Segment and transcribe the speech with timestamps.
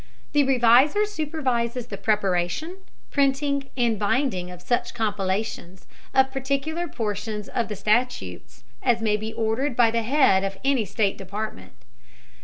[0.31, 2.77] The reviser supervises the preparation,
[3.11, 9.31] printing, and binding of such compilations of particular portions of the statutes as may be
[9.31, 11.73] ordered by the head of any state department.